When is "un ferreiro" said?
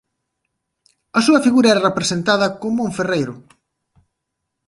2.87-3.35